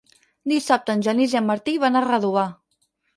[0.53, 2.47] Dissabte en Genís i en Martí van a Redovà.